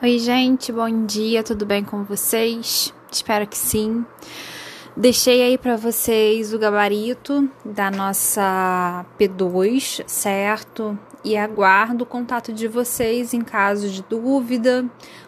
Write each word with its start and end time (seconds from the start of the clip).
Oi, 0.00 0.16
gente, 0.20 0.70
bom 0.70 1.06
dia, 1.06 1.42
tudo 1.42 1.66
bem 1.66 1.82
com 1.82 2.04
vocês? 2.04 2.94
Espero 3.10 3.44
que 3.48 3.58
sim. 3.58 4.06
Deixei 4.96 5.42
aí 5.42 5.58
para 5.58 5.74
vocês 5.74 6.54
o 6.54 6.58
gabarito 6.58 7.50
da 7.64 7.90
nossa 7.90 9.04
P2, 9.18 10.04
certo? 10.06 10.96
E 11.24 11.36
aguardo 11.36 12.04
o 12.04 12.06
contato 12.06 12.52
de 12.52 12.68
vocês 12.68 13.34
em 13.34 13.40
caso 13.40 13.90
de 13.90 14.00
dúvida 14.04 14.86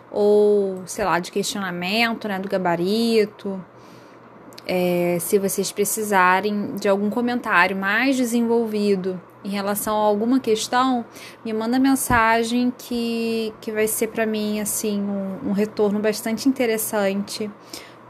ou, 0.09 0.85
sei 0.87 1.05
lá, 1.05 1.19
de 1.19 1.33
questionamento, 1.33 2.29
né, 2.29 2.39
do 2.39 2.49
gabarito. 2.49 3.61
É, 4.65 5.19
se 5.19 5.37
vocês 5.37 5.73
precisarem 5.73 6.77
de 6.77 6.89
algum 6.89 7.11
comentário 7.11 7.77
mais 7.77 8.17
desenvolvido 8.17 9.21
em 9.45 9.49
relação 9.49 9.97
a 9.97 10.07
alguma 10.07 10.39
questão, 10.39 11.05
me 11.45 11.53
manda 11.53 11.79
mensagem 11.79 12.73
que, 12.77 13.53
que 13.61 13.73
vai 13.73 13.87
ser 13.87 14.09
para 14.09 14.27
mim 14.27 14.61
assim 14.61 15.01
um, 15.01 15.49
um, 15.49 15.53
retorno 15.53 15.99
bastante 15.99 16.49
interessante 16.49 17.51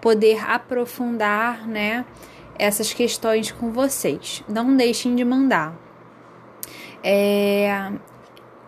poder 0.01 0.43
aprofundar, 0.48 1.66
né, 1.69 2.05
essas 2.59 2.93
questões 2.93 3.52
com 3.52 3.71
vocês. 3.71 4.43
Não 4.48 4.74
deixem 4.77 5.15
de 5.15 5.24
mandar. 5.24 5.74
É, 7.02 7.93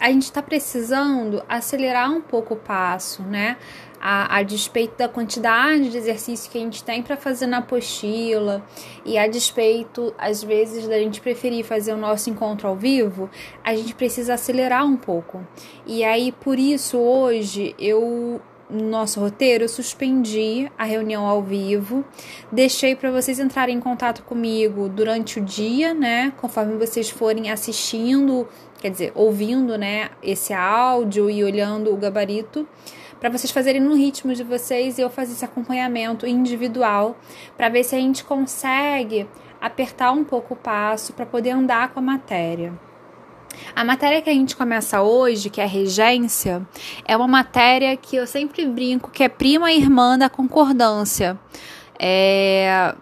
a 0.03 0.11
gente 0.11 0.25
está 0.25 0.43
precisando 0.43 1.43
acelerar 1.49 2.11
um 2.11 2.21
pouco 2.21 2.55
o 2.55 2.57
passo, 2.57 3.23
né? 3.23 3.57
A, 4.03 4.39
a 4.39 4.43
despeito 4.43 4.99
da 4.99 5.09
quantidade 5.09 5.89
de 5.89 5.97
exercício 5.97 6.51
que 6.51 6.59
a 6.59 6.61
gente 6.61 6.83
tem 6.83 7.01
para 7.05 7.17
fazer 7.17 7.47
na 7.47 7.59
apostila 7.59 8.67
e 9.05 9.17
a 9.17 9.29
despeito, 9.29 10.13
às 10.19 10.43
vezes, 10.43 10.89
da 10.89 10.99
gente 10.99 11.21
preferir 11.21 11.65
fazer 11.65 11.93
o 11.93 11.97
nosso 11.97 12.29
encontro 12.29 12.67
ao 12.67 12.75
vivo, 12.75 13.31
a 13.63 13.77
gente 13.77 13.95
precisa 13.95 14.35
acelerar 14.35 14.85
um 14.85 14.97
pouco. 14.97 15.47
E 15.87 16.03
aí, 16.03 16.33
por 16.33 16.59
isso, 16.59 16.99
hoje 16.99 17.77
eu 17.79 18.41
no 18.69 18.89
nosso 18.89 19.21
roteiro, 19.21 19.65
eu 19.65 19.69
suspendi 19.69 20.71
a 20.79 20.85
reunião 20.85 21.27
ao 21.27 21.43
vivo, 21.43 22.03
deixei 22.51 22.97
para 22.97 23.11
vocês 23.11 23.39
entrarem 23.39 23.77
em 23.77 23.81
contato 23.81 24.23
comigo 24.23 24.89
durante 24.89 25.39
o 25.39 25.43
dia, 25.43 25.93
né? 25.93 26.33
Conforme 26.39 26.79
vocês 26.79 27.11
forem 27.11 27.51
assistindo, 27.51 28.49
quer 28.81 28.91
dizer, 28.91 29.13
ouvindo, 29.15 29.77
né, 29.77 30.09
esse 30.23 30.55
áudio 30.55 31.29
e 31.29 31.45
olhando 31.45 31.93
o 31.93 31.97
gabarito 31.99 32.67
para 33.23 33.31
vocês 33.31 33.53
fazerem 33.53 33.81
no 33.81 33.95
ritmo 33.95 34.35
de 34.35 34.43
vocês 34.43 34.99
e 34.99 35.01
eu 35.01 35.09
fazer 35.09 35.35
esse 35.35 35.45
acompanhamento 35.45 36.27
individual 36.27 37.17
para 37.57 37.69
ver 37.69 37.85
se 37.85 37.95
a 37.95 37.99
gente 38.01 38.25
consegue 38.25 39.29
apertar 39.61 40.11
um 40.11 40.25
pouco 40.25 40.55
o 40.55 40.57
passo 40.57 41.13
para 41.13 41.25
poder 41.25 41.51
andar 41.51 41.91
com 41.91 42.01
a 42.01 42.03
matéria. 42.03 42.73
A 43.77 43.85
matéria 43.85 44.21
que 44.21 44.29
a 44.29 44.33
gente 44.33 44.57
começa 44.57 45.03
hoje, 45.03 45.51
que 45.51 45.61
é 45.61 45.65
a 45.65 45.69
regência, 45.69 46.67
é 47.05 47.17
uma 47.17 47.29
matéria 47.29 47.97
que 47.97 48.17
eu 48.17 48.27
sempre 48.27 48.67
brinco 48.67 49.09
que 49.09 49.23
é 49.23 49.29
prima 49.29 49.71
e 49.71 49.77
irmã 49.77 50.19
da 50.19 50.29
concordância. 50.29 51.39
É, 52.01 52.93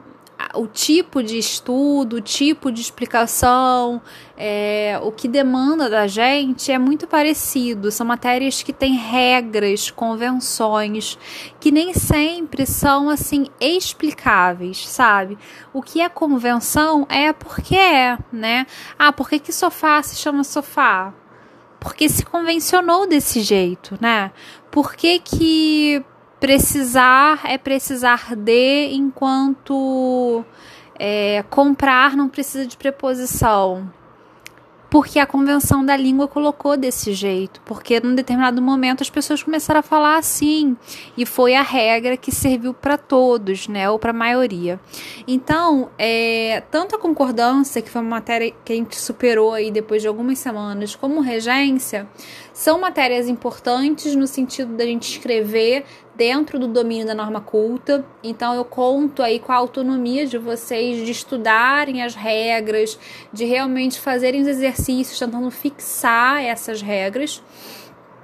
o 0.54 0.66
tipo 0.66 1.22
de 1.22 1.38
estudo, 1.38 2.16
o 2.16 2.20
tipo 2.20 2.70
de 2.72 2.80
explicação, 2.80 4.00
é, 4.36 4.98
o 5.02 5.12
que 5.12 5.28
demanda 5.28 5.88
da 5.88 6.06
gente 6.06 6.72
é 6.72 6.78
muito 6.78 7.06
parecido. 7.06 7.90
São 7.90 8.06
matérias 8.06 8.62
que 8.62 8.72
têm 8.72 8.96
regras, 8.96 9.90
convenções, 9.90 11.18
que 11.58 11.70
nem 11.70 11.92
sempre 11.94 12.66
são 12.66 13.08
assim 13.10 13.46
explicáveis, 13.60 14.88
sabe? 14.88 15.38
O 15.72 15.82
que 15.82 16.00
é 16.00 16.08
convenção 16.08 17.06
é 17.08 17.32
porque 17.32 17.76
é, 17.76 18.18
né? 18.32 18.66
Ah, 18.98 19.12
por 19.12 19.28
que, 19.28 19.38
que 19.38 19.52
sofá 19.52 20.02
se 20.02 20.16
chama 20.16 20.44
sofá? 20.44 21.12
Porque 21.78 22.08
se 22.08 22.24
convencionou 22.24 23.06
desse 23.06 23.40
jeito, 23.40 23.96
né? 24.00 24.30
Por 24.70 24.94
que, 24.94 25.18
que 25.18 26.04
precisar 26.40 27.42
é 27.44 27.58
precisar 27.58 28.34
de, 28.34 28.88
enquanto 28.92 30.44
é, 30.98 31.44
comprar 31.50 32.16
não 32.16 32.28
precisa 32.28 32.66
de 32.66 32.76
preposição 32.76 33.92
porque 34.90 35.20
a 35.20 35.26
convenção 35.26 35.86
da 35.86 35.96
língua 35.96 36.26
colocou 36.26 36.76
desse 36.76 37.14
jeito, 37.14 37.62
porque 37.64 38.00
num 38.00 38.14
determinado 38.14 38.60
momento 38.60 39.02
as 39.02 39.08
pessoas 39.08 39.40
começaram 39.40 39.78
a 39.78 39.84
falar 39.84 40.18
assim, 40.18 40.76
e 41.16 41.24
foi 41.24 41.54
a 41.54 41.62
regra 41.62 42.16
que 42.16 42.32
serviu 42.32 42.74
para 42.74 42.98
todos, 42.98 43.68
né, 43.68 43.88
ou 43.88 44.00
para 44.00 44.10
a 44.10 44.12
maioria. 44.12 44.80
Então, 45.28 45.90
é, 45.96 46.64
tanto 46.72 46.96
a 46.96 46.98
concordância, 46.98 47.80
que 47.80 47.88
foi 47.88 48.02
uma 48.02 48.10
matéria 48.10 48.52
que 48.64 48.72
a 48.72 48.76
gente 48.76 48.96
superou 48.96 49.52
aí 49.52 49.70
depois 49.70 50.02
de 50.02 50.08
algumas 50.08 50.40
semanas, 50.40 50.96
como 50.96 51.20
regência, 51.20 52.08
são 52.60 52.78
matérias 52.78 53.26
importantes 53.26 54.14
no 54.14 54.26
sentido 54.26 54.76
da 54.76 54.84
gente 54.84 55.10
escrever 55.10 55.82
dentro 56.14 56.58
do 56.58 56.68
domínio 56.68 57.06
da 57.06 57.14
norma 57.14 57.40
culta. 57.40 58.04
Então 58.22 58.54
eu 58.54 58.66
conto 58.66 59.22
aí 59.22 59.38
com 59.40 59.50
a 59.50 59.56
autonomia 59.56 60.26
de 60.26 60.36
vocês 60.36 61.06
de 61.06 61.10
estudarem 61.10 62.02
as 62.02 62.14
regras, 62.14 62.98
de 63.32 63.46
realmente 63.46 63.98
fazerem 63.98 64.42
os 64.42 64.46
exercícios 64.46 65.18
tentando 65.18 65.50
fixar 65.50 66.44
essas 66.44 66.82
regras. 66.82 67.42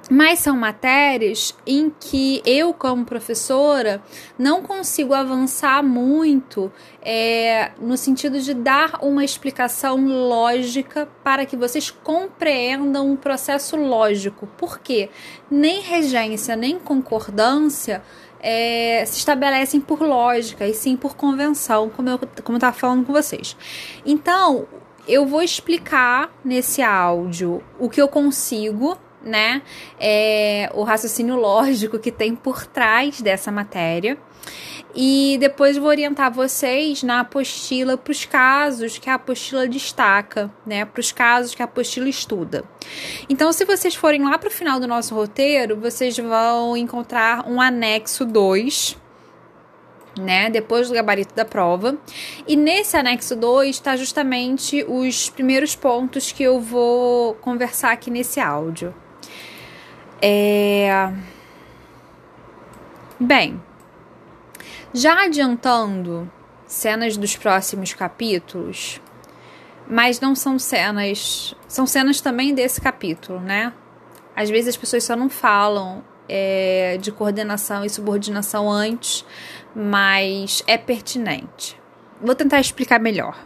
Mas 0.09 0.39
são 0.39 0.56
matérias 0.56 1.53
em 1.67 1.91
que 1.91 2.41
eu, 2.47 2.72
como 2.72 3.05
professora, 3.05 4.00
não 4.39 4.62
consigo 4.62 5.12
avançar 5.12 5.83
muito 5.83 6.71
é, 7.03 7.72
no 7.81 7.97
sentido 7.97 8.41
de 8.41 8.55
dar 8.55 9.00
uma 9.03 9.25
explicação 9.25 10.06
lógica 10.06 11.09
para 11.25 11.45
que 11.45 11.56
vocês 11.56 11.91
compreendam 11.91 13.12
o 13.12 13.16
processo 13.16 13.77
lógico. 13.77 14.49
Porque 14.56 15.11
nem 15.50 15.81
regência 15.81 16.55
nem 16.55 16.78
concordância 16.78 18.00
é, 18.39 19.05
se 19.06 19.19
estabelecem 19.19 19.81
por 19.81 20.00
lógica 20.00 20.69
e 20.69 20.72
sim 20.72 20.97
por 20.97 21.16
convenção, 21.16 21.91
como 21.91 22.09
eu 22.09 22.21
como 22.45 22.59
estava 22.59 22.77
falando 22.77 23.05
com 23.05 23.12
vocês. 23.12 23.56
Então, 24.05 24.69
eu 25.09 25.27
vou 25.27 25.43
explicar 25.43 26.33
nesse 26.45 26.81
áudio 26.81 27.61
o 27.78 27.89
que 27.89 28.00
eu 28.00 28.06
consigo 28.06 28.97
né? 29.27 29.63
É, 29.99 30.71
o 30.75 30.83
raciocínio 30.83 31.37
lógico 31.37 31.99
que 31.99 32.13
tem 32.13 32.35
por 32.35 32.65
trás 32.67 33.21
dessa 33.21 33.51
matéria. 33.51 34.17
E 34.95 35.37
depois 35.39 35.77
vou 35.77 35.89
orientar 35.89 36.33
vocês 36.33 37.03
na 37.03 37.21
apostila 37.21 37.99
para 37.99 38.11
os 38.11 38.25
casos 38.25 38.97
que 38.97 39.11
a 39.11 39.15
apostila 39.15 39.69
destaca, 39.69 40.51
né? 40.65 40.87
Para 40.87 41.01
os 41.01 41.13
casos 41.13 41.55
que 41.55 41.61
a 41.61 41.67
apostila 41.67 42.09
estuda. 42.09 42.65
Então, 43.29 43.53
se 43.53 43.67
vocês 43.67 43.95
forem 43.95 44.23
lá 44.23 44.39
para 44.39 44.49
o 44.49 44.53
final 44.53 44.81
do 44.81 44.87
nosso 44.87 45.15
roteiro, 45.15 45.79
vocês 45.79 46.17
vão 46.17 46.77
encontrar 46.77 47.47
um 47.47 47.61
anexo 47.61 48.25
2, 48.25 48.97
né, 50.19 50.49
depois 50.49 50.89
do 50.89 50.95
gabarito 50.95 51.35
da 51.35 51.45
prova. 51.45 51.99
E 52.47 52.57
nesse 52.57 52.97
anexo 52.97 53.37
2 53.37 53.77
está 53.77 53.97
justamente 53.97 54.83
os 54.89 55.29
primeiros 55.29 55.77
pontos 55.77 56.33
que 56.33 56.43
eu 56.43 56.59
vou 56.59 57.35
conversar 57.35 57.93
aqui 57.93 58.11
nesse 58.11 58.41
áudio. 58.41 58.95
É... 60.21 61.12
Bem, 63.19 63.60
já 64.93 65.25
adiantando 65.25 66.31
cenas 66.66 67.16
dos 67.16 67.37
próximos 67.37 67.94
capítulos, 67.94 69.00
mas 69.88 70.21
não 70.21 70.34
são 70.34 70.59
cenas. 70.59 71.54
São 71.69 71.87
cenas 71.87 72.21
também 72.21 72.54
desse 72.54 72.81
capítulo, 72.81 73.41
né? 73.41 73.72
Às 74.34 74.50
vezes 74.50 74.69
as 74.69 74.77
pessoas 74.77 75.04
só 75.04 75.16
não 75.16 75.31
falam 75.31 76.04
é, 76.28 76.98
de 77.00 77.10
coordenação 77.12 77.84
e 77.84 77.91
subordinação 77.91 78.71
antes, 78.71 79.25
mas 79.75 80.62
é 80.66 80.77
pertinente. 80.77 81.81
Vou 82.21 82.34
tentar 82.34 82.60
explicar 82.60 82.98
melhor. 82.98 83.37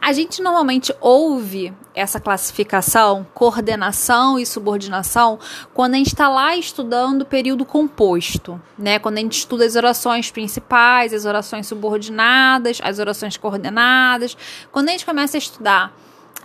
A 0.00 0.12
gente 0.12 0.42
normalmente 0.42 0.94
ouve 1.00 1.72
essa 1.94 2.20
classificação, 2.20 3.26
coordenação 3.34 4.38
e 4.38 4.46
subordinação, 4.46 5.38
quando 5.74 5.94
a 5.94 5.96
gente 5.98 6.08
está 6.08 6.28
lá 6.28 6.56
estudando 6.56 7.22
o 7.22 7.26
período 7.26 7.64
composto, 7.64 8.60
né? 8.78 8.98
Quando 8.98 9.18
a 9.18 9.20
gente 9.20 9.38
estuda 9.38 9.64
as 9.64 9.76
orações 9.76 10.30
principais, 10.30 11.12
as 11.12 11.24
orações 11.24 11.66
subordinadas, 11.66 12.80
as 12.82 12.98
orações 12.98 13.36
coordenadas. 13.36 14.36
Quando 14.70 14.88
a 14.88 14.92
gente 14.92 15.04
começa 15.04 15.36
a 15.36 15.38
estudar 15.38 15.92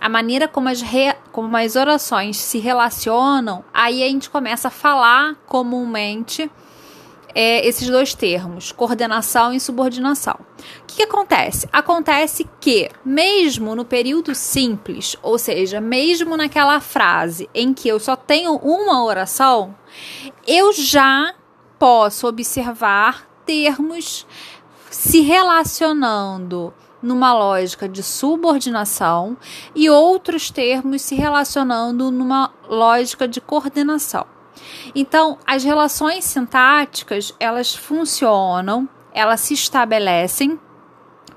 a 0.00 0.08
maneira 0.08 0.48
como 0.48 0.68
as, 0.68 0.82
re, 0.82 1.14
como 1.32 1.56
as 1.56 1.76
orações 1.76 2.36
se 2.36 2.58
relacionam, 2.58 3.64
aí 3.72 4.02
a 4.02 4.06
gente 4.06 4.28
começa 4.28 4.68
a 4.68 4.70
falar 4.70 5.34
comumente 5.46 6.50
é, 7.34 7.66
esses 7.66 7.88
dois 7.88 8.14
termos, 8.14 8.70
coordenação 8.70 9.52
e 9.52 9.58
subordinação. 9.58 10.38
O 10.80 10.86
que, 10.86 10.96
que 10.96 11.02
acontece? 11.02 11.68
Acontece 11.72 12.48
que, 12.60 12.90
mesmo 13.04 13.74
no 13.74 13.84
período 13.84 14.34
simples, 14.34 15.16
ou 15.22 15.38
seja, 15.38 15.80
mesmo 15.80 16.36
naquela 16.36 16.80
frase 16.80 17.48
em 17.52 17.74
que 17.74 17.88
eu 17.88 17.98
só 17.98 18.14
tenho 18.14 18.54
uma 18.56 19.04
oração, 19.04 19.74
eu 20.46 20.72
já 20.72 21.34
posso 21.78 22.26
observar 22.28 23.28
termos 23.44 24.26
se 24.90 25.20
relacionando 25.20 26.72
numa 27.02 27.34
lógica 27.34 27.86
de 27.86 28.02
subordinação 28.02 29.36
e 29.74 29.90
outros 29.90 30.50
termos 30.50 31.02
se 31.02 31.14
relacionando 31.14 32.10
numa 32.10 32.50
lógica 32.66 33.28
de 33.28 33.40
coordenação. 33.40 34.33
Então, 34.94 35.38
as 35.46 35.64
relações 35.64 36.24
sintáticas, 36.24 37.34
elas 37.38 37.74
funcionam, 37.74 38.88
elas 39.12 39.40
se 39.40 39.54
estabelecem 39.54 40.58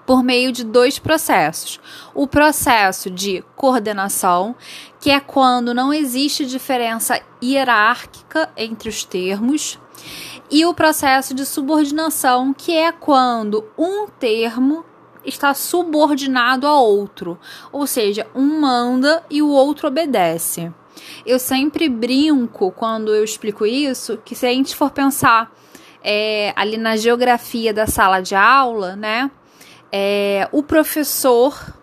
por 0.05 0.23
meio 0.23 0.53
de 0.53 0.63
dois 0.63 0.97
processos. 0.97 1.79
O 2.15 2.25
processo 2.25 3.11
de 3.11 3.43
coordenação, 3.55 4.55
que 5.01 5.11
é 5.11 5.19
quando 5.19 5.73
não 5.73 5.93
existe 5.93 6.45
diferença 6.45 7.21
hierárquica 7.43 8.49
entre 8.55 8.87
os 8.87 9.03
termos, 9.03 9.77
e 10.49 10.65
o 10.65 10.73
processo 10.73 11.33
de 11.33 11.45
subordinação, 11.45 12.53
que 12.53 12.73
é 12.73 12.91
quando 12.91 13.65
um 13.77 14.07
termo 14.07 14.85
está 15.25 15.53
subordinado 15.53 16.65
a 16.65 16.79
outro, 16.79 17.37
ou 17.69 17.85
seja, 17.85 18.25
um 18.33 18.61
manda 18.61 19.21
e 19.29 19.41
o 19.41 19.49
outro 19.49 19.89
obedece. 19.89 20.71
Eu 21.25 21.39
sempre 21.39 21.89
brinco 21.89 22.71
quando 22.71 23.13
eu 23.13 23.23
explico 23.23 23.65
isso 23.65 24.17
que 24.23 24.35
se 24.35 24.45
a 24.45 24.49
gente 24.49 24.75
for 24.75 24.91
pensar 24.91 25.51
é, 26.03 26.53
ali 26.55 26.77
na 26.77 26.95
geografia 26.95 27.73
da 27.73 27.87
sala 27.87 28.21
de 28.21 28.35
aula, 28.35 28.95
né, 28.95 29.29
é, 29.91 30.47
o 30.51 30.63
professor 30.63 31.73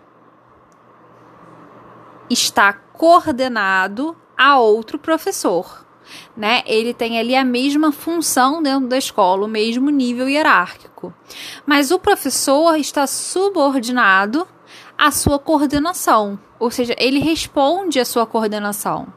está 2.31 2.73
coordenado 2.73 4.17
a 4.37 4.59
outro 4.59 4.99
professor 4.99 5.85
né? 6.37 6.63
Ele 6.67 6.93
tem 6.93 7.19
ali 7.19 7.35
a 7.35 7.45
mesma 7.45 7.93
função 7.93 8.63
dentro 8.63 8.89
da 8.89 8.99
escola, 8.99 9.45
o 9.45 9.49
mesmo 9.49 9.91
nível 9.91 10.29
hierárquico. 10.29 11.13
Mas 11.67 11.91
o 11.91 11.99
professor 11.99 12.77
está 12.77 13.07
subordinado 13.07 14.47
à 14.97 15.11
sua 15.11 15.39
coordenação, 15.39 16.39
ou 16.65 16.71
seja, 16.71 16.95
ele 16.99 17.19
responde 17.19 18.01
à 18.01 18.05
sua 18.05 18.27
coordenação 18.27 19.13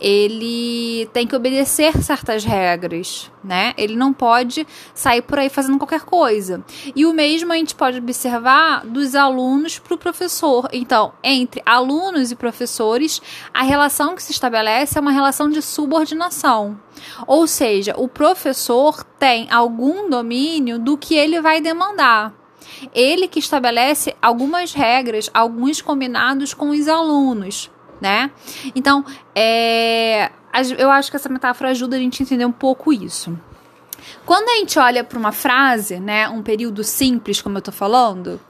ele 0.00 1.08
tem 1.12 1.26
que 1.26 1.34
obedecer 1.34 1.96
certas 2.02 2.44
regras, 2.44 3.30
né? 3.42 3.74
Ele 3.76 3.96
não 3.96 4.12
pode 4.12 4.66
sair 4.94 5.22
por 5.22 5.38
aí 5.38 5.48
fazendo 5.48 5.78
qualquer 5.78 6.02
coisa. 6.02 6.64
E 6.94 7.04
o 7.04 7.12
mesmo 7.12 7.52
a 7.52 7.56
gente 7.56 7.74
pode 7.74 7.98
observar 7.98 8.86
dos 8.86 9.14
alunos 9.14 9.78
para 9.78 9.94
o 9.94 9.98
professor. 9.98 10.68
Então, 10.72 11.12
entre 11.22 11.62
alunos 11.66 12.30
e 12.30 12.36
professores, 12.36 13.20
a 13.52 13.62
relação 13.62 14.14
que 14.14 14.22
se 14.22 14.32
estabelece 14.32 14.96
é 14.96 15.00
uma 15.00 15.12
relação 15.12 15.48
de 15.48 15.60
subordinação. 15.60 16.78
Ou 17.26 17.46
seja, 17.46 17.94
o 17.96 18.08
professor 18.08 19.04
tem 19.18 19.50
algum 19.50 20.08
domínio 20.08 20.78
do 20.78 20.96
que 20.96 21.14
ele 21.14 21.40
vai 21.40 21.60
demandar. 21.60 22.47
Ele 22.94 23.28
que 23.28 23.38
estabelece 23.38 24.14
algumas 24.20 24.72
regras, 24.72 25.30
alguns 25.32 25.80
combinados 25.80 26.54
com 26.54 26.70
os 26.70 26.88
alunos 26.88 27.70
né? 28.00 28.30
Então, 28.74 29.04
é, 29.34 30.30
eu 30.76 30.90
acho 30.90 31.10
que 31.10 31.16
essa 31.16 31.28
metáfora 31.28 31.70
ajuda 31.70 31.96
a 31.96 31.98
gente 31.98 32.22
a 32.22 32.24
entender 32.24 32.44
um 32.44 32.52
pouco 32.52 32.92
isso. 32.92 33.38
Quando 34.24 34.48
a 34.48 34.56
gente 34.56 34.78
olha 34.78 35.04
para 35.04 35.18
uma 35.18 35.32
frase, 35.32 35.98
né, 35.98 36.28
um 36.28 36.42
período 36.42 36.84
simples, 36.84 37.40
como 37.40 37.58
eu 37.58 37.62
tô 37.62 37.72
falando, 37.72 38.40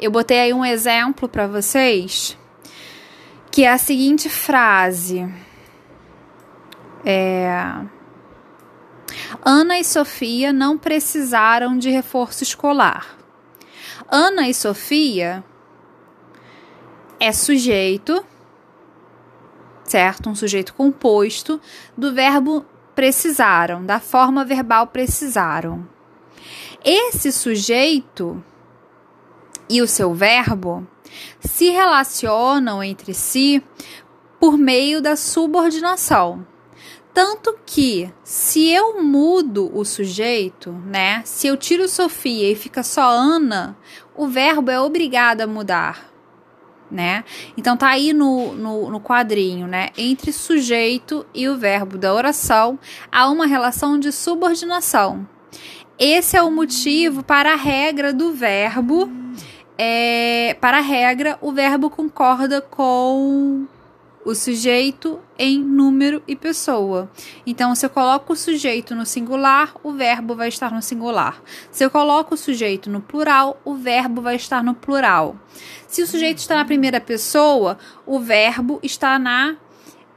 eu 0.00 0.10
botei 0.10 0.38
aí 0.38 0.52
um 0.52 0.64
exemplo 0.64 1.28
para 1.28 1.46
vocês, 1.46 2.36
que 3.50 3.64
é 3.64 3.70
a 3.70 3.78
seguinte 3.78 4.28
frase. 4.28 5.28
É, 7.04 7.74
Ana 9.44 9.78
e 9.78 9.84
Sofia 9.84 10.52
não 10.52 10.76
precisaram 10.76 11.78
de 11.78 11.90
reforço 11.90 12.42
escolar. 12.42 13.15
Ana 14.08 14.48
e 14.48 14.54
Sofia 14.54 15.44
é 17.18 17.32
sujeito 17.32 18.24
certo? 19.86 20.28
Um 20.28 20.34
sujeito 20.34 20.74
composto 20.74 21.60
do 21.96 22.12
verbo 22.12 22.64
precisaram, 22.94 23.84
da 23.84 24.00
forma 24.00 24.44
verbal 24.44 24.88
precisaram. 24.88 25.88
Esse 26.84 27.32
sujeito 27.32 28.42
e 29.68 29.80
o 29.82 29.86
seu 29.86 30.14
verbo 30.14 30.86
se 31.40 31.70
relacionam 31.70 32.82
entre 32.82 33.14
si 33.14 33.62
por 34.38 34.56
meio 34.56 35.00
da 35.00 35.16
subordinação. 35.16 36.46
Tanto 37.16 37.58
que, 37.64 38.12
se 38.22 38.68
eu 38.68 39.02
mudo 39.02 39.70
o 39.74 39.86
sujeito, 39.86 40.70
né? 40.70 41.22
Se 41.24 41.46
eu 41.46 41.56
tiro 41.56 41.88
Sofia 41.88 42.52
e 42.52 42.54
fica 42.54 42.82
só 42.82 43.08
Ana, 43.08 43.74
o 44.14 44.28
verbo 44.28 44.70
é 44.70 44.78
obrigado 44.78 45.40
a 45.40 45.46
mudar 45.46 46.12
né? 46.90 47.24
Então 47.56 47.74
tá 47.74 47.88
aí 47.88 48.12
no, 48.12 48.52
no, 48.52 48.90
no, 48.90 49.00
quadrinho, 49.00 49.66
né? 49.66 49.88
Entre 49.96 50.30
sujeito 50.30 51.26
e 51.34 51.48
o 51.48 51.56
verbo 51.56 51.96
da 51.96 52.12
oração 52.12 52.78
há 53.10 53.30
uma 53.30 53.46
relação 53.46 53.98
de 53.98 54.12
subordinação. 54.12 55.26
Esse 55.98 56.36
é 56.36 56.42
o 56.42 56.50
motivo 56.50 57.22
para 57.22 57.54
a 57.54 57.56
regra 57.56 58.12
do 58.12 58.34
verbo. 58.34 59.10
É, 59.78 60.54
para 60.60 60.78
a 60.78 60.82
regra, 60.82 61.38
o 61.40 61.50
verbo 61.50 61.88
concorda 61.88 62.60
com 62.60 63.66
o 64.26 64.34
sujeito 64.34 65.20
em 65.38 65.56
número 65.56 66.20
e 66.26 66.34
pessoa. 66.34 67.08
Então, 67.46 67.72
se 67.76 67.86
eu 67.86 67.90
coloco 67.90 68.32
o 68.32 68.36
sujeito 68.36 68.92
no 68.92 69.06
singular, 69.06 69.72
o 69.84 69.92
verbo 69.92 70.34
vai 70.34 70.48
estar 70.48 70.72
no 70.72 70.82
singular. 70.82 71.40
Se 71.70 71.84
eu 71.84 71.90
coloco 71.92 72.34
o 72.34 72.36
sujeito 72.36 72.90
no 72.90 73.00
plural, 73.00 73.60
o 73.64 73.76
verbo 73.76 74.20
vai 74.20 74.34
estar 74.34 74.64
no 74.64 74.74
plural. 74.74 75.36
Se 75.86 76.02
o 76.02 76.06
sujeito 76.08 76.38
está 76.38 76.56
na 76.56 76.64
primeira 76.64 77.00
pessoa, 77.00 77.78
o 78.04 78.18
verbo 78.18 78.80
está 78.82 79.16
na 79.16 79.54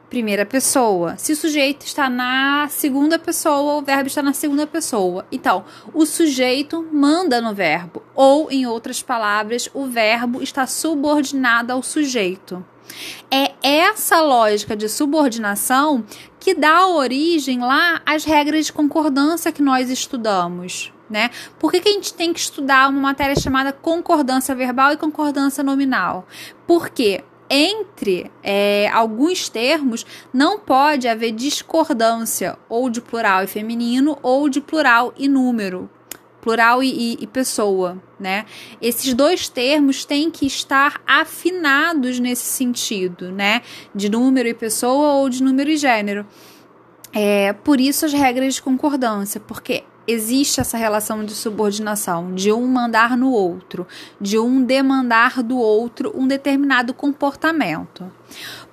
primeira 0.09 0.44
pessoa. 0.44 1.15
Se 1.15 1.33
o 1.33 1.35
sujeito 1.35 1.85
está 1.85 2.09
na 2.09 2.67
segunda 2.67 3.19
pessoa, 3.19 3.75
o 3.75 3.83
verbo 3.83 4.07
está 4.07 4.23
na 4.23 4.33
segunda 4.33 4.65
pessoa. 4.65 5.23
Então, 5.31 5.63
o 5.94 6.03
sujeito 6.03 6.83
manda 6.91 7.39
no 7.39 7.53
verbo, 7.53 8.01
ou, 8.15 8.50
em 8.50 8.65
outras 8.65 9.03
palavras, 9.03 9.69
o 9.71 9.85
verbo 9.85 10.41
está 10.41 10.65
subordinado 10.65 11.71
ao 11.71 11.83
sujeito. 11.83 12.65
É 13.30 13.53
essa 13.62 14.21
lógica 14.21 14.75
de 14.75 14.88
subordinação 14.89 16.03
que 16.39 16.53
dá 16.53 16.88
origem 16.88 17.59
lá 17.59 18.01
às 18.06 18.24
regras 18.24 18.68
de 18.68 18.74
concordância 18.74 19.51
que 19.51 19.62
nós 19.62 19.89
estudamos. 19.89 20.94
Né? 21.09 21.31
Por 21.57 21.71
que, 21.71 21.80
que 21.80 21.89
a 21.89 21.94
gente 21.94 22.13
tem 22.13 22.31
que 22.31 22.39
estudar 22.39 22.89
uma 22.89 23.01
matéria 23.01 23.36
chamada 23.36 23.74
concordância 23.74 24.53
verbal 24.53 24.94
e 24.94 24.97
concordância 24.97 25.63
nominal? 25.63 26.27
Porque 26.68 27.24
entre 27.50 28.31
é, 28.44 28.88
alguns 28.94 29.50
termos 29.50 30.06
não 30.31 30.59
pode 30.59 31.07
haver 31.07 31.31
discordância 31.31 32.57
ou 32.69 32.89
de 32.89 33.01
plural 33.01 33.44
e 33.44 33.47
feminino 33.47 34.19
ou 34.21 34.47
de 34.47 34.61
plural 34.61 35.11
e 35.18 35.28
número 35.28 35.90
plural 36.42 36.81
e, 36.84 37.18
e, 37.19 37.28
pessoa, 37.28 38.02
né? 38.19 38.46
Esses 38.81 39.14
dois 39.14 39.50
termos 39.50 40.06
têm 40.06 40.31
que 40.31 40.46
estar 40.46 41.02
afinados 41.06 42.19
nesse 42.19 42.46
sentido, 42.46 43.31
né? 43.31 43.62
De 43.94 44.10
número 44.10 44.48
e 44.48 44.54
pessoa 44.54 45.14
ou 45.14 45.30
de 45.30 45.44
número 45.44 45.69
e 45.69 45.78
gênero. 45.78 46.26
É, 47.14 47.54
por 47.54 47.80
isso 47.80 48.06
as 48.06 48.14
regras 48.14 48.56
de 48.56 48.62
concordância, 48.62 49.40
porque 49.40 49.84
existe 50.08 50.60
essa 50.60 50.78
relação 50.78 51.24
de 51.24 51.34
subordinação, 51.34 52.34
de 52.34 52.52
um 52.52 52.68
mandar 52.68 53.16
no 53.16 53.31
outro, 53.31 53.86
de 54.19 54.40
um 54.40 54.64
demandar 54.64 55.44
do 55.44 55.58
outro 55.58 56.12
um 56.16 56.28
determinado 56.28 56.94
comportamento. 56.94 58.12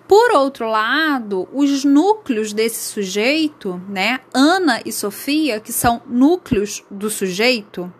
Por 0.08 0.30
outro 0.32 0.68
lado, 0.68 1.48
os 1.52 1.84
núcleos 1.84 2.52
desse 2.52 2.92
sujeito, 2.92 3.80
né, 3.88 4.20
Ana 4.32 4.80
e 4.84 4.92
Sofia, 4.92 5.58
que 5.58 5.72
são 5.72 6.00
núcleos 6.06 6.84
do 6.88 7.10
sujeito, 7.10 7.92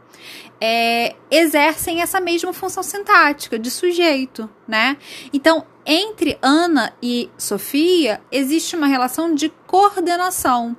é, 0.61 1.15
exercem 1.31 2.01
essa 2.01 2.21
mesma 2.21 2.53
função 2.53 2.83
sintática 2.83 3.59
de 3.59 3.71
sujeito, 3.71 4.49
né? 4.67 4.97
Então, 5.33 5.65
entre 5.85 6.37
Ana 6.43 6.93
e 7.01 7.31
Sofia 7.39 8.21
existe 8.33 8.75
uma 8.75 8.87
relação 8.87 9.35
de 9.35 9.49
coordenação. 9.67 10.77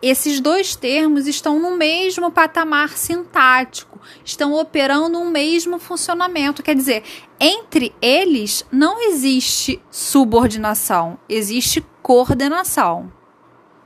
Esses 0.00 0.38
dois 0.38 0.76
termos 0.76 1.26
estão 1.26 1.58
no 1.58 1.76
mesmo 1.76 2.30
patamar 2.30 2.90
sintático, 2.90 4.00
estão 4.24 4.52
operando 4.52 5.18
um 5.18 5.28
mesmo 5.28 5.78
funcionamento. 5.78 6.62
Quer 6.62 6.76
dizer, 6.76 7.02
entre 7.40 7.92
eles 8.00 8.64
não 8.70 9.00
existe 9.08 9.82
subordinação, 9.90 11.18
existe 11.28 11.84
coordenação. 12.00 13.12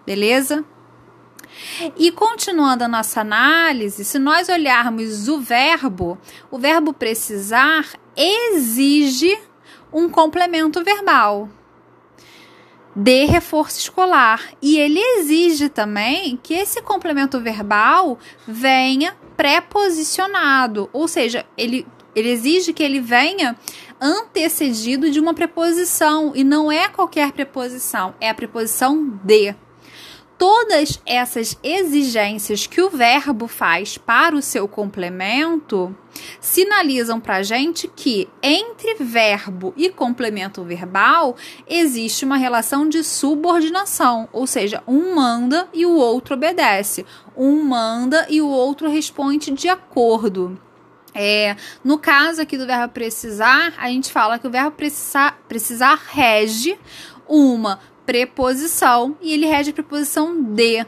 Beleza? 0.05 0.65
E 1.97 2.11
continuando 2.11 2.85
a 2.85 2.89
nossa 2.89 3.21
análise, 3.21 4.05
se 4.05 4.19
nós 4.19 4.49
olharmos 4.49 5.29
o 5.29 5.41
verbo, 5.41 6.19
o 6.51 6.59
verbo 6.59 6.93
precisar 6.93 7.87
exige 8.17 9.39
um 9.93 10.09
complemento 10.09 10.83
verbal 10.83 11.49
de 12.95 13.27
reforço 13.27 13.79
escolar. 13.79 14.51
E 14.61 14.79
ele 14.79 14.99
exige 14.99 15.69
também 15.69 16.37
que 16.43 16.55
esse 16.55 16.83
complemento 16.83 17.41
verbal 17.41 18.19
venha 18.47 19.17
preposicionado, 19.37 20.91
ou 20.93 21.07
seja, 21.07 21.47
ele, 21.57 21.87
ele 22.15 22.29
exige 22.29 22.73
que 22.73 22.83
ele 22.83 23.01
venha 23.01 23.57
antecedido 24.01 25.11
de 25.11 25.21
uma 25.21 25.33
preposição, 25.33 26.33
e 26.35 26.43
não 26.43 26.71
é 26.71 26.89
qualquer 26.89 27.31
preposição, 27.31 28.15
é 28.21 28.29
a 28.29 28.35
preposição 28.35 29.21
de. 29.23 29.55
Todas 30.39 31.03
essas 31.05 31.59
exigências 31.63 32.67
que 32.67 32.81
o 32.81 32.89
verbo 32.89 33.49
faz 33.49 33.99
para 33.99 34.37
o 34.37 34.41
seu 34.41 34.69
complemento 34.69 35.95
sinalizam 36.41 37.21
para 37.21 37.37
a 37.37 37.43
gente 37.43 37.89
que 37.89 38.29
entre 38.43 38.95
verbo 38.95 39.75
e 39.77 39.91
complemento 39.91 40.63
verbal 40.63 41.37
existe 41.67 42.25
uma 42.25 42.37
relação 42.37 42.89
de 42.89 43.03
subordinação, 43.03 44.29
ou 44.33 44.47
seja, 44.47 44.83
um 44.87 45.15
manda 45.15 45.69
e 45.75 45.85
o 45.85 45.95
outro 45.95 46.35
obedece, 46.35 47.05
um 47.37 47.63
manda 47.63 48.27
e 48.29 48.41
o 48.41 48.49
outro 48.49 48.89
responde 48.89 49.51
de 49.51 49.69
acordo. 49.69 50.59
É, 51.15 51.57
no 51.83 51.99
caso 51.99 52.43
aqui 52.43 52.57
do 52.57 52.67
verbo 52.67 52.93
precisar, 52.93 53.75
a 53.77 53.89
gente 53.89 54.13
fala 54.13 54.39
que 54.39 54.47
o 54.47 54.51
verbo 54.51 54.73
precisar, 54.73 55.37
precisar 55.49 56.01
rege 56.11 56.79
uma 57.27 57.81
preposição 58.09 59.19
e 59.21 59.35
ele 59.35 59.45
rege 59.45 59.69
a 59.69 59.75
preposição 59.75 60.43
de. 60.43 60.83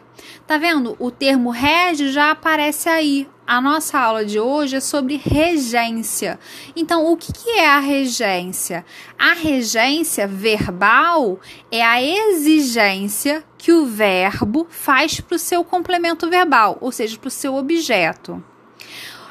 Tá 0.46 0.56
vendo? 0.56 0.96
O 0.98 1.10
termo 1.10 1.50
rege 1.50 2.10
já 2.10 2.30
aparece 2.30 2.88
aí. 2.88 3.28
A 3.46 3.60
nossa 3.60 3.98
aula 3.98 4.24
de 4.24 4.40
hoje 4.40 4.76
é 4.76 4.80
sobre 4.80 5.20
regência. 5.22 6.38
Então, 6.74 7.12
o 7.12 7.18
que, 7.18 7.50
é 7.50 7.68
a 7.68 7.78
regência? 7.78 8.86
A 9.18 9.34
regência 9.34 10.26
verbal 10.26 11.38
é 11.70 11.82
a 11.82 12.02
exigência 12.02 13.44
que 13.58 13.70
o 13.70 13.84
verbo 13.84 14.66
faz 14.70 15.20
para 15.20 15.36
o 15.36 15.38
seu 15.38 15.62
complemento 15.62 16.30
verbal, 16.30 16.78
ou 16.80 16.90
seja, 16.90 17.18
para 17.18 17.28
o 17.28 17.30
seu 17.30 17.54
objeto. 17.54 18.42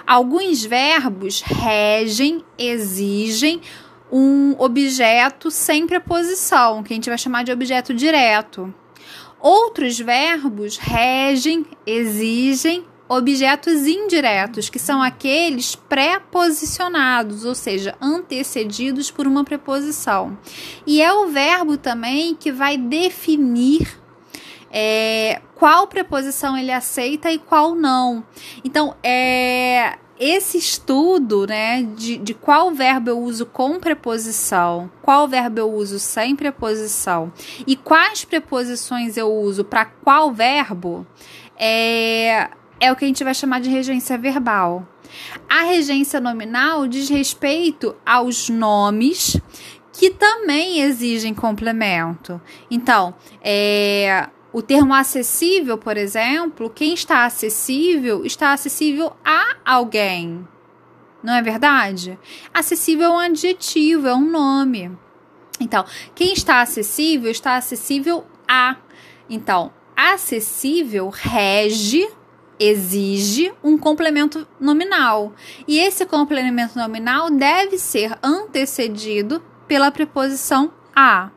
Alguns 0.05 0.63
verbos 0.63 1.41
regem, 1.41 2.46
exigem 2.55 3.62
um 4.12 4.56
objeto 4.58 5.51
sem 5.51 5.86
preposição, 5.86 6.84
que 6.84 6.94
a 6.94 6.96
gente 6.96 7.10
vai 7.10 7.18
chamar 7.18 7.44
de 7.44 7.51
objeto 7.51 7.94
direto. 7.94 8.74
Outros 9.39 9.98
verbos 10.00 10.78
regem, 10.78 11.66
exigem 11.86 12.86
objetos 13.08 13.88
indiretos, 13.88 14.70
que 14.70 14.78
são 14.78 15.01
aqueles 15.01 15.75
pré-posicionados, 15.75 17.44
ou 17.44 17.56
seja, 17.56 17.96
antecedidos 18.00 19.10
por 19.10 19.25
uma 19.25 19.44
preposição. 19.44 20.38
E 20.86 21.01
é 21.01 21.12
o 21.12 21.28
verbo 21.28 21.75
também 21.75 22.36
que 22.36 22.51
vai 22.51 22.78
definir 22.78 24.00
é, 24.72 25.42
qual 25.56 25.88
preposição 25.88 26.56
ele 26.56 26.72
aceita 26.72 27.32
e 27.32 27.39
qual 27.39 27.74
não. 27.74 28.24
Então, 28.63 28.96
é, 29.01 29.98
esse 30.20 30.58
estudo, 30.58 31.48
né, 31.48 31.84
de, 31.96 32.18
de 32.18 32.34
qual 32.34 32.72
verbo 32.72 33.10
eu 33.10 33.20
uso 33.20 33.46
com 33.46 33.80
preposição, 33.80 34.92
qual 35.02 35.28
verbo 35.28 35.60
eu 35.60 35.72
uso 35.72 35.98
sem 35.98 36.36
preposição 36.36 37.32
e 37.66 37.78
quais 37.78 38.26
preposições 38.26 39.16
eu 39.16 39.34
uso 39.34 39.64
para 39.64 39.86
qual 39.86 40.34
verbo, 40.34 41.08
é, 41.58 42.50
é 42.82 42.92
o 42.92 42.96
que 42.98 43.06
a 43.06 43.08
gente 43.08 43.24
vai 43.24 43.34
chamar 43.34 43.62
de 43.62 43.70
regência 43.70 44.18
verbal. 44.18 44.86
A 45.50 45.64
regência 45.64 46.20
nominal 46.20 46.86
diz 46.86 47.10
respeito 47.10 47.96
aos 48.06 48.50
nomes 48.50 49.40
que 49.94 50.10
também 50.10 50.82
exigem 50.82 51.34
complemento. 51.34 52.42
Então, 52.70 53.14
é, 53.42 54.30
o 54.60 54.62
termo 54.62 54.94
acessível, 54.94 55.78
por 55.78 55.96
exemplo, 55.96 56.70
quem 56.70 56.94
está 56.94 57.24
acessível 57.24 58.25
está 58.25 58.51
acessível 58.51 59.13
a 59.24 59.56
alguém. 59.63 60.46
Não 61.24 61.34
é 61.34 61.42
verdade? 61.42 62.20
Acessível 62.54 63.06
é 63.06 63.10
um 63.10 63.20
adjetivo, 63.20 64.08
é 64.08 64.13
um 64.13 64.30
nome. 64.30 64.92
Então, 65.62 65.86
quem 66.13 66.34
está 66.34 66.60
acessível 66.60 67.32
está 67.32 67.56
acessível 67.56 68.25
a. 68.46 68.75
Então, 69.30 69.72
acessível 69.96 71.08
rege, 71.08 72.06
exige 72.60 73.54
um 73.63 73.78
complemento 73.78 74.46
nominal. 74.60 75.34
E 75.66 75.80
esse 75.80 76.06
complemento 76.06 76.78
nominal 76.78 77.30
deve 77.30 77.78
ser 77.78 78.18
antecedido 78.22 79.42
pela 79.70 79.89
preposição 79.89 80.74
a. 80.94 81.32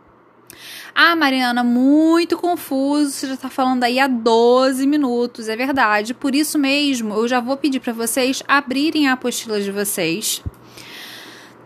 Ah, 0.95 1.17
Mariana, 1.17 1.65
muito 1.65 2.37
confuso. 2.37 3.11
Você 3.11 3.27
já 3.29 3.35
está 3.35 3.49
falando 3.49 3.85
aí 3.85 3.99
há 3.99 4.07
12 4.07 4.87
minutos, 4.87 5.49
é 5.49 5.57
verdade. 5.57 6.15
Por 6.15 6.35
isso 6.35 6.59
mesmo, 6.59 7.15
eu 7.15 7.27
já 7.27 7.41
vou 7.41 7.57
pedir 7.57 7.81
para 7.81 7.93
vocês 7.93 8.43
abrirem 8.47 9.09
a 9.09 9.13
apostila 9.13 9.61
de 9.61 9.71
vocês. 9.71 10.43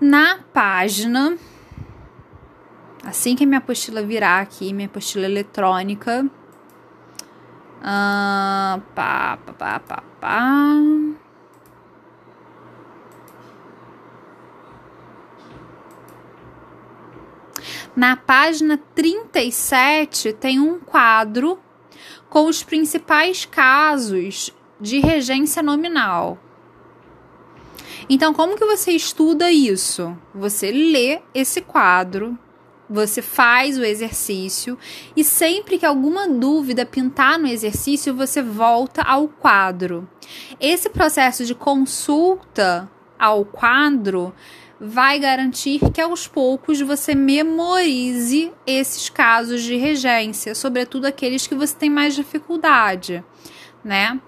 Na 0.01 0.39
página. 0.53 1.37
Assim 3.05 3.37
que 3.37 3.45
a 3.45 3.47
minha 3.47 3.59
apostila 3.59 4.03
virar 4.03 4.41
aqui, 4.41 4.73
minha 4.73 4.87
apostila 4.87 5.25
eletrônica. 5.25 6.29
Ah, 7.83 8.81
pá, 8.95 9.39
pá, 9.47 9.53
pá, 9.53 9.81
pá, 9.81 10.03
pá. 10.21 11.06
Na 17.97 18.15
página 18.15 18.79
37 18.95 20.35
tem 20.35 20.61
um 20.61 20.79
quadro 20.79 21.59
com 22.29 22.47
os 22.47 22.63
principais 22.63 23.47
casos 23.47 24.53
de 24.79 25.01
regência 25.01 25.63
nominal. 25.63 26.39
Então, 28.07 28.35
como 28.35 28.55
que 28.55 28.67
você 28.67 28.93
estuda 28.93 29.51
isso? 29.51 30.15
Você 30.35 30.71
lê 30.71 31.23
esse 31.35 31.63
quadro, 31.63 32.39
você 32.87 33.23
faz 33.23 33.79
o 33.79 33.83
exercício 33.83 34.79
e 35.17 35.25
sempre 35.25 35.79
que 35.79 35.87
alguma 35.87 36.29
dúvida 36.29 36.85
pintar 36.85 37.39
no 37.39 37.49
exercício, 37.49 38.15
você 38.15 38.43
volta 38.43 39.01
ao 39.01 39.27
quadro. 39.27 40.07
Esse 40.61 40.91
processo 40.91 41.47
de 41.47 41.55
consulta 41.55 42.91
ao 43.19 43.43
quadro 43.47 44.35
vai 44.81 45.19
garantir 45.19 45.81
que 45.93 46.01
aos 46.01 46.27
poucos 46.27 46.81
você 46.81 47.15
memorize 47.15 48.53
esses 48.67 49.09
casos 49.09 49.63
de 49.63 49.77
regência, 49.77 50.55
sobretudo 50.55 51.07
aqueles 51.07 51.47
que 51.47 51.55
você 51.55 51.75
tem 51.75 51.91
mais 51.91 52.15
dificuldade, 52.15 53.25
né? 53.83 54.21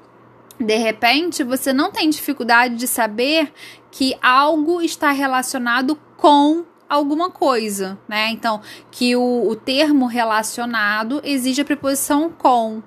De 0.58 0.76
repente, 0.76 1.44
você 1.44 1.72
não 1.72 1.92
tem 1.92 2.10
dificuldade 2.10 2.74
de 2.74 2.88
saber 2.88 3.52
que 3.90 4.16
algo 4.20 4.82
está 4.82 5.12
relacionado 5.12 5.96
com 6.16 6.64
alguma 6.88 7.30
coisa, 7.30 7.98
né? 8.08 8.30
Então, 8.30 8.60
que 8.90 9.14
o, 9.14 9.48
o 9.48 9.54
termo 9.54 10.06
relacionado 10.06 11.20
exige 11.22 11.62
a 11.62 11.64
preposição 11.64 12.30
com. 12.30 12.82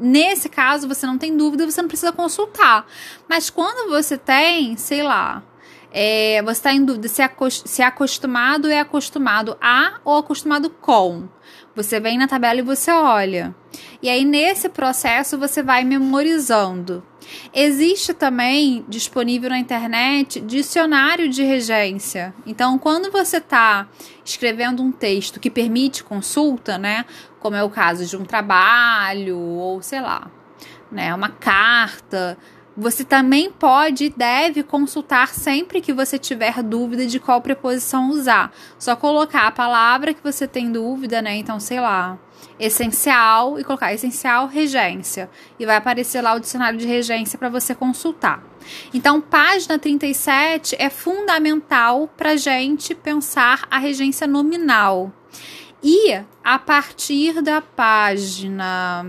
Nesse 0.00 0.48
caso, 0.48 0.88
você 0.88 1.06
não 1.06 1.18
tem 1.18 1.36
dúvida, 1.36 1.70
você 1.70 1.80
não 1.80 1.88
precisa 1.88 2.10
consultar. 2.10 2.86
Mas 3.28 3.50
quando 3.50 3.88
você 3.88 4.16
tem, 4.16 4.76
sei 4.76 5.02
lá, 5.02 5.44
é, 5.92 6.40
você 6.42 6.52
está 6.52 6.72
em 6.72 6.82
dúvida 6.82 7.06
se, 7.06 7.20
acost 7.20 7.68
se 7.68 7.82
acostumado 7.82 8.70
é 8.70 8.80
acostumado 8.80 9.58
a 9.60 10.00
ou 10.04 10.16
acostumado 10.16 10.70
com. 10.70 11.28
Você 11.76 12.00
vem 12.00 12.16
na 12.16 12.26
tabela 12.26 12.60
e 12.60 12.62
você 12.62 12.90
olha. 12.90 13.54
E 14.02 14.08
aí, 14.08 14.24
nesse 14.24 14.68
processo, 14.68 15.38
você 15.38 15.62
vai 15.62 15.84
memorizando. 15.84 17.02
Existe 17.52 18.12
também 18.12 18.84
disponível 18.88 19.50
na 19.50 19.58
internet 19.58 20.40
dicionário 20.40 21.28
de 21.28 21.42
regência. 21.42 22.34
Então, 22.46 22.78
quando 22.78 23.10
você 23.10 23.36
está 23.36 23.88
escrevendo 24.24 24.82
um 24.82 24.90
texto 24.90 25.38
que 25.38 25.50
permite 25.50 26.02
consulta, 26.02 26.78
né? 26.78 27.04
Como 27.38 27.56
é 27.56 27.62
o 27.62 27.70
caso 27.70 28.06
de 28.06 28.16
um 28.16 28.24
trabalho 28.24 29.38
ou 29.38 29.82
sei 29.82 30.00
lá, 30.00 30.30
né? 30.90 31.14
Uma 31.14 31.28
carta 31.28 32.36
você 32.76 33.04
também 33.04 33.50
pode 33.50 34.06
e 34.06 34.10
deve 34.10 34.62
consultar 34.62 35.28
sempre 35.28 35.80
que 35.80 35.92
você 35.92 36.18
tiver 36.18 36.62
dúvida 36.62 37.06
de 37.06 37.20
qual 37.20 37.40
preposição 37.40 38.10
usar. 38.10 38.52
Só 38.78 38.96
colocar 38.96 39.46
a 39.46 39.52
palavra 39.52 40.14
que 40.14 40.22
você 40.22 40.46
tem 40.46 40.72
dúvida, 40.72 41.20
né? 41.20 41.36
Então, 41.36 41.60
sei 41.60 41.80
lá, 41.80 42.18
essencial 42.58 43.58
e 43.58 43.64
colocar 43.64 43.92
essencial 43.92 44.46
regência. 44.46 45.28
E 45.58 45.66
vai 45.66 45.76
aparecer 45.76 46.22
lá 46.22 46.34
o 46.34 46.40
dicionário 46.40 46.78
de 46.78 46.86
regência 46.86 47.38
para 47.38 47.48
você 47.48 47.74
consultar. 47.74 48.42
Então, 48.94 49.20
página 49.20 49.78
37 49.78 50.76
é 50.78 50.88
fundamental 50.88 52.08
para 52.16 52.36
gente 52.36 52.94
pensar 52.94 53.66
a 53.70 53.78
regência 53.78 54.26
nominal. 54.26 55.12
E 55.82 56.18
a 56.44 56.58
partir 56.58 57.42
da 57.42 57.60
página 57.60 59.06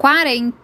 40, 0.00 0.56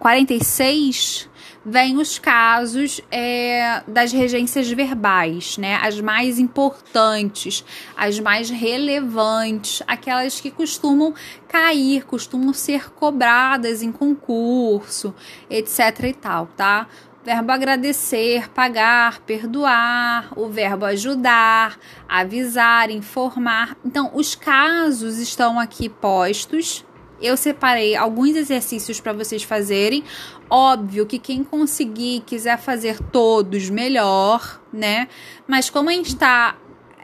46 0.00 1.30
vem 1.64 1.96
os 1.96 2.18
casos 2.18 3.00
é, 3.08 3.84
das 3.86 4.10
regências 4.10 4.68
verbais, 4.68 5.56
né? 5.58 5.76
As 5.76 6.00
mais 6.00 6.40
importantes, 6.40 7.64
as 7.96 8.18
mais 8.18 8.50
relevantes, 8.50 9.80
aquelas 9.86 10.40
que 10.40 10.50
costumam 10.50 11.14
cair, 11.46 12.04
costumam 12.04 12.52
ser 12.52 12.90
cobradas 12.90 13.80
em 13.80 13.92
concurso, 13.92 15.14
etc 15.48 16.06
e 16.08 16.14
tal, 16.14 16.46
tá? 16.56 16.88
verbo 17.28 17.52
agradecer, 17.52 18.48
pagar, 18.50 19.20
perdoar, 19.20 20.32
o 20.34 20.48
verbo 20.48 20.86
ajudar, 20.86 21.78
avisar, 22.08 22.90
informar. 22.90 23.76
Então, 23.84 24.10
os 24.14 24.34
casos 24.34 25.18
estão 25.18 25.60
aqui 25.60 25.90
postos. 25.90 26.86
Eu 27.20 27.36
separei 27.36 27.96
alguns 27.96 28.36
exercícios 28.36 29.00
para 29.00 29.12
vocês 29.12 29.42
fazerem. 29.42 30.04
Óbvio 30.48 31.06
que 31.06 31.18
quem 31.18 31.42
conseguir 31.42 32.22
quiser 32.26 32.58
fazer 32.58 32.98
todos, 33.10 33.68
melhor, 33.68 34.60
né? 34.72 35.08
Mas 35.46 35.68
como 35.68 35.90
a 35.90 35.92
gente 35.92 36.08
está 36.08 36.56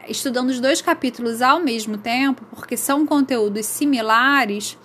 estudando 0.08 0.50
os 0.50 0.60
dois 0.60 0.80
capítulos 0.80 1.42
ao 1.42 1.60
mesmo 1.60 1.96
tempo, 1.98 2.44
porque 2.50 2.76
são 2.76 3.06
conteúdos 3.06 3.66
similares, 3.66 4.78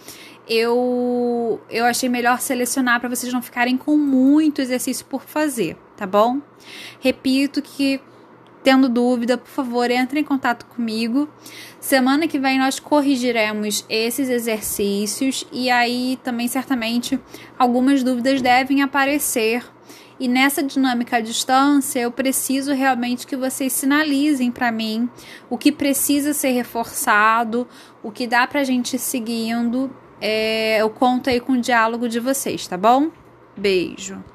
eu, 0.47 1.61
eu 1.69 1.85
achei 1.85 2.09
melhor 2.09 2.41
selecionar 2.41 2.99
para 2.99 3.09
vocês 3.09 3.31
não 3.31 3.41
ficarem 3.41 3.77
com 3.77 3.95
muito 3.97 4.61
exercício 4.61 5.05
por 5.05 5.23
fazer, 5.23 5.77
tá 5.95 6.07
bom? 6.07 6.41
Repito 6.99 7.61
que, 7.61 8.01
tendo 8.63 8.89
dúvida, 8.89 9.37
por 9.37 9.47
favor, 9.47 9.89
entre 9.89 10.19
em 10.19 10.23
contato 10.23 10.65
comigo. 10.65 11.29
Semana 11.79 12.27
que 12.27 12.39
vem 12.39 12.59
nós 12.59 12.79
corrigiremos 12.79 13.85
esses 13.89 14.29
exercícios 14.29 15.45
e 15.51 15.69
aí 15.69 16.19
também 16.23 16.47
certamente 16.47 17.19
algumas 17.57 18.03
dúvidas 18.03 18.41
devem 18.41 18.81
aparecer. 18.81 19.63
E 20.19 20.27
nessa 20.27 20.61
dinâmica 20.61 21.17
à 21.17 21.21
distância, 21.21 21.99
eu 21.99 22.11
preciso 22.11 22.73
realmente 22.73 23.25
que 23.25 23.37
vocês 23.37 23.71
sinalizem 23.71 24.51
para 24.51 24.69
mim 24.69 25.09
o 25.49 25.57
que 25.57 25.71
precisa 25.71 26.33
ser 26.33 26.51
reforçado, 26.51 27.65
o 28.03 28.11
que 28.11 28.27
dá 28.27 28.45
para 28.45 28.59
a 28.59 28.63
gente 28.65 28.97
ir 28.97 28.99
seguindo 28.99 29.89
é, 30.21 30.81
eu 30.81 30.89
conto 30.89 31.29
aí 31.29 31.39
com 31.39 31.53
o 31.53 31.61
diálogo 31.61 32.09
de 32.09 32.19
vocês, 32.19 32.67
tá 32.67 32.77
bom? 32.77 33.09
Beijo. 33.55 34.23